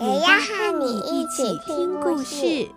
[0.00, 2.68] 也要和你一起听故事。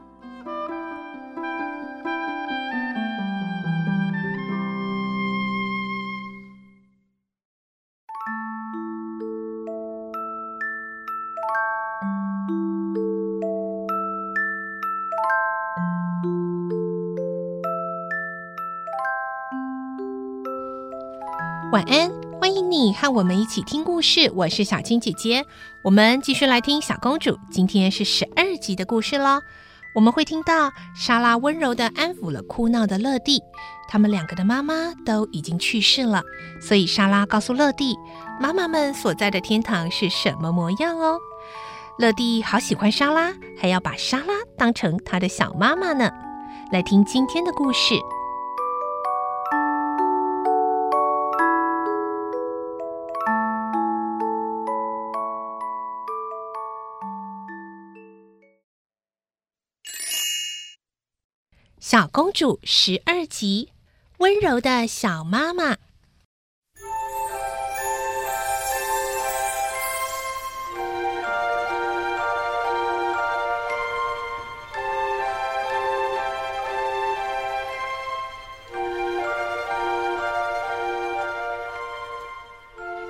[21.72, 24.32] 晚安，欢迎你和我们一起听故事。
[24.34, 25.46] 我是小青姐姐，
[25.84, 27.38] 我们继续来听小公主。
[27.52, 29.42] 今天是十二集的故事喽。
[29.94, 33.44] 我们会听到莎拉温柔地安抚了哭闹的乐蒂，
[33.88, 36.24] 他们两个的妈妈都已经去世了，
[36.60, 37.96] 所以莎拉告诉乐蒂，
[38.40, 41.20] 妈妈们所在的天堂是什么模样哦。
[42.00, 46.10] 乐蒂好喜欢莎拉，还要把莎拉当成她的小妈妈呢。
[46.72, 47.94] 来听今天的故事。
[62.02, 63.70] 小公主十二集，
[64.18, 65.78] 温柔的小妈妈。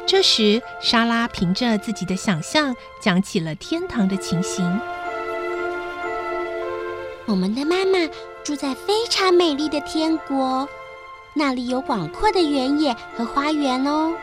[0.06, 4.82] 这时，莎拉凭着自己的想象，讲起了天堂的情形。
[7.32, 7.98] 我们的妈妈
[8.44, 10.68] 住在非常美丽的天国，
[11.34, 14.14] 那里有广阔的原野和花园哦。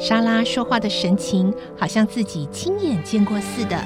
[0.00, 3.80] 莎拉说话的神情好像自己亲眼见过似的。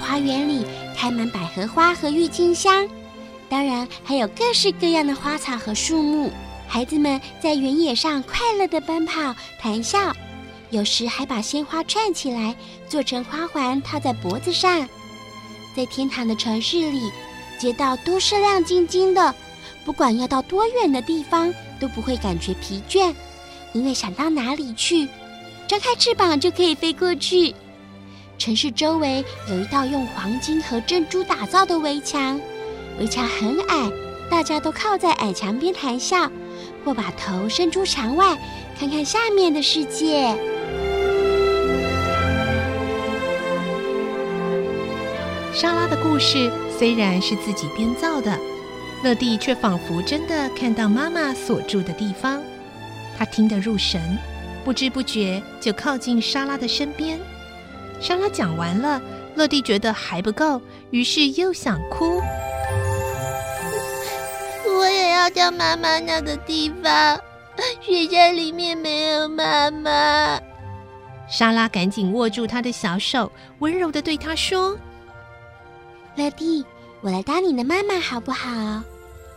[0.00, 0.64] 花园里
[0.96, 2.88] 开满百合花和郁金香，
[3.50, 6.30] 当然还有各式各样的花草和树木。
[6.66, 9.98] 孩子们在原野上快乐的奔跑、谈笑。
[10.72, 12.56] 有时还把鲜花串起来，
[12.88, 14.88] 做成花环套在脖子上。
[15.76, 17.12] 在天堂的城市里，
[17.58, 19.34] 街道都是亮晶晶的，
[19.84, 23.14] 不管要到多远的地方，都不会感觉疲倦，
[23.74, 25.06] 因为想到哪里去，
[25.68, 27.54] 张开翅膀就可以飞过去。
[28.38, 32.40] 城市周围有一道用黄金和珍珠打造的围墙，
[32.98, 33.90] 围墙很矮，
[34.30, 36.30] 大家都靠在矮墙边谈笑，
[36.82, 38.38] 或把头伸出墙外，
[38.78, 40.34] 看看下面的世界。
[45.62, 48.36] 莎拉的故事虽然是自己编造的，
[49.04, 52.42] 乐蒂却仿佛真的看到妈妈所住的地方。
[53.16, 54.18] 她听得入神，
[54.64, 57.16] 不知不觉就靠近莎拉的身边。
[58.00, 59.00] 莎拉讲完了，
[59.36, 62.20] 乐蒂觉得还不够，于是又想哭。
[64.66, 67.16] 我也要到妈妈那个地方，
[67.80, 70.40] 雪山里面没有妈妈。
[71.28, 73.30] 莎拉赶紧握住她的小手，
[73.60, 74.76] 温柔地对她说。
[76.14, 76.64] 乐蒂，
[77.00, 78.82] 我来当你的妈妈好不好？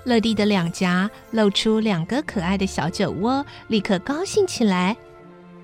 [0.04, 4.96] 乐蒂的两颊露出两个可爱的小酒窝，立刻高兴起来。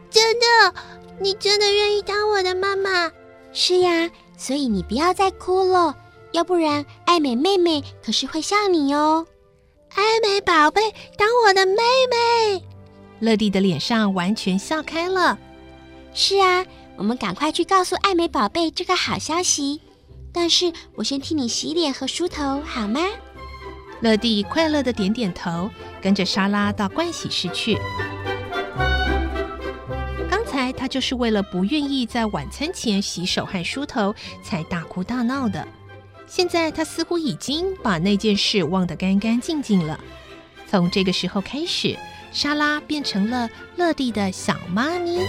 [0.09, 0.73] 真的，
[1.19, 3.11] 你真的愿意当我的妈妈？
[3.51, 5.95] 是呀，所以你不要再哭了，
[6.31, 9.27] 要不然爱美妹妹可是会笑你哦。
[9.93, 10.81] 爱美宝贝，
[11.17, 12.65] 当我的妹妹。
[13.19, 15.37] 乐蒂的脸上完全笑开了。
[16.13, 19.81] 是啊，我们赶快去告诉爱美宝贝这个好消息。
[20.33, 23.01] 但是我先替你洗脸和梳头，好吗？
[24.01, 25.69] 乐蒂快乐地点点头，
[26.01, 27.77] 跟着莎拉到盥洗室去。
[30.29, 35.67] 刚才她就是为了不愿意在晚餐前洗手和梳头，才大哭大闹的。
[36.25, 39.99] 现在她似乎已经把那件事忘得干干净净了。
[40.67, 41.97] 从这个时候开始，
[42.31, 45.19] 莎拉变成了乐蒂的小妈咪。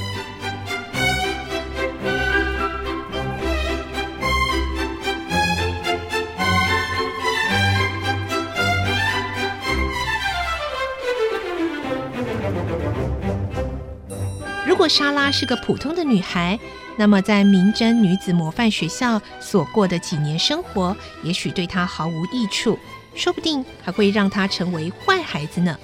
[14.83, 16.59] 果莎拉是个普通的女孩，
[16.97, 22.77] 那么在明真女子模范学校所过的几年生活，也许对她毫无益处，
[23.15, 25.79] 说不定还会让她成为坏孩子呢。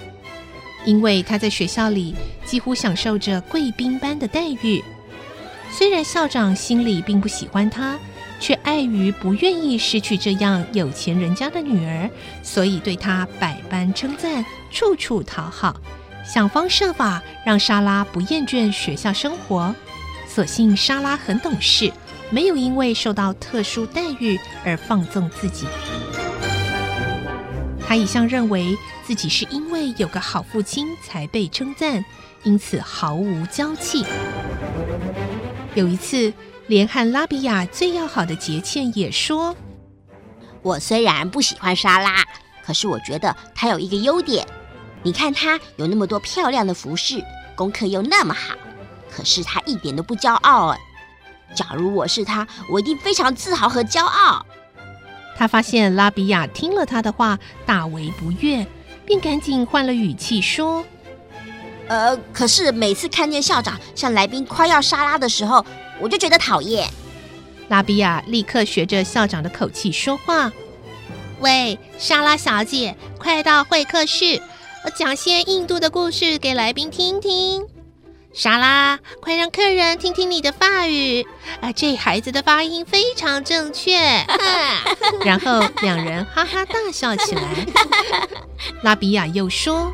[0.85, 2.13] 因为她在学校里
[2.45, 4.83] 几乎享受着贵宾般的待遇，
[5.71, 7.97] 虽然校长心里并不喜欢她，
[8.41, 12.11] 却碍于不愿意失去这样有钱人家的女儿，
[12.43, 15.77] 所以对她百般称赞，处处讨好，
[16.29, 19.75] 想方设法让莎拉不厌倦学校生活。
[20.29, 21.91] 所幸莎拉很懂事，
[22.31, 25.67] 没有因为受到特殊待遇而放纵自己。
[27.87, 28.77] 她一向认为
[29.07, 32.05] 自己是因为有个好父亲才被称赞。
[32.45, 34.07] 因此毫无娇气。
[35.75, 36.33] 有一次，
[36.69, 39.57] 连和拉比亚最要好的杰茜也说
[40.63, 42.25] ：“我虽然不喜欢莎拉，
[42.65, 44.47] 可是我觉得她有一个优点。
[45.03, 47.23] 你看她有那么多漂亮的服饰，
[47.55, 48.55] 功课又那么好，
[49.11, 50.69] 可是她一点都不骄傲。
[50.69, 50.79] 哎，
[51.55, 54.45] 假如我是她，我一定非常自豪和骄傲。”
[55.37, 58.67] 他发现拉比亚听了他的话，大为不悦，
[59.07, 60.85] 便赶紧换了语气说。
[61.87, 65.65] 呃，可是每次看见校长向来宾夸耀莎拉的时候，
[66.01, 66.91] 我就觉得讨厌。
[67.69, 70.51] 拉比亚立刻学着校长的口气说话
[71.39, 74.43] ：“喂，莎拉小姐，快到会客室，
[74.91, 77.67] 讲些印度的故事给来宾听听。
[78.33, 81.27] 莎拉，快让客人听听你的法语，
[81.61, 83.99] 啊，这孩子的发音非常正确。
[85.25, 87.67] ”然后两人哈哈大笑起来。
[88.83, 89.93] 拉比亚又说。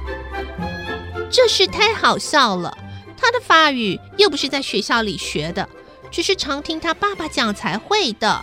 [1.30, 2.76] 这是太好笑了！
[3.16, 5.68] 他的法语又不是在学校里学的，
[6.10, 8.40] 只是常听他爸爸讲才会的。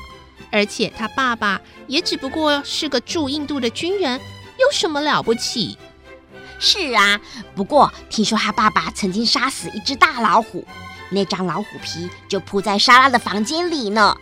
[0.51, 4.19] 而且他爸爸也只不过是个驻印度的军人，
[4.57, 5.77] 有什么了不起？
[6.63, 7.19] 是啊，
[7.55, 10.63] 不过听说他爸爸曾经杀死一只大老虎，
[11.09, 14.15] 那张老虎皮就铺在莎拉的房间里呢。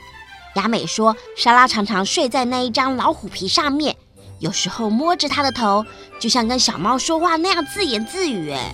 [0.55, 3.95] 雅美说，莎拉常常睡在那一张老虎皮上面。
[4.39, 5.85] 有时候摸着他的头，
[6.17, 8.51] 就像跟小猫说话那样自言自语。
[8.51, 8.73] 哎，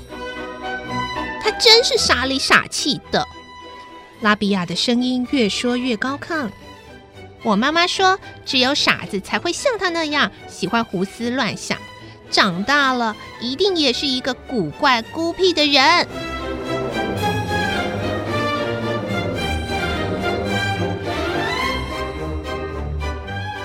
[1.42, 3.28] 他真是傻里傻气的。
[4.22, 6.50] 拉比亚的声音越说越高亢。
[7.42, 11.78] 我妈妈说，只有傻子才会像他那样喜欢胡思乱想，
[12.30, 16.08] 长大了一定也是一个古怪孤僻的人。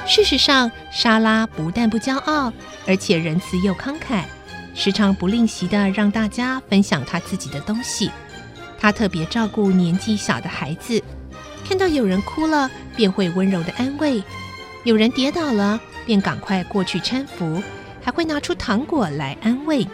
[0.07, 2.53] 事实上，莎拉不但不骄傲，
[2.85, 4.25] 而且仁慈又慷慨，
[4.75, 8.11] 时常不吝惜地让大家分享她自己的东西。
[8.81, 11.01] 她特别照顾年纪小的孩子，
[11.69, 14.21] 看到有人哭了，便会温柔地安慰；
[14.83, 17.63] 有人跌倒了，便赶快过去搀扶，
[18.11, 19.87] 还会拿出糖果来安慰。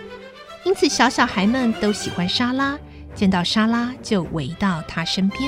[0.65, 2.75] 因此，小小孩们都喜欢莎拉，
[3.15, 5.43] 见到莎拉就围到她身边。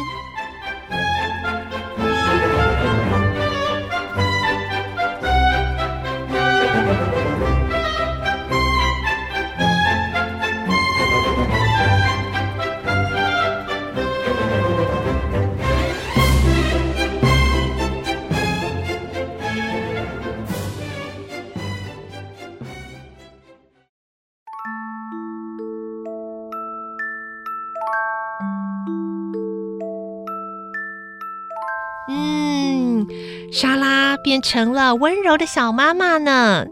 [32.08, 33.06] 嗯
[33.52, 36.66] 莎拉变成了温柔的小妈妈呢。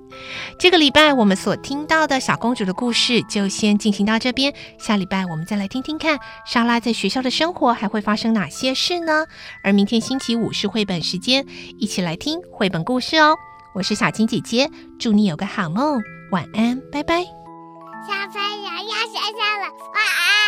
[0.58, 9.26] 这个礼拜我们所听到的小公主的故事就先进行到这边，下礼拜我们再来听听看莎拉在学校的生活还会发生哪些事呢？
[9.62, 11.46] 而明天星期五是绘本时间，
[11.78, 13.36] 一起来听绘本故事哦。
[13.74, 17.22] 我是小青姐姐，祝你有个好梦，晚安，拜拜。
[17.22, 20.45] 小朋友要睡觉了，晚安。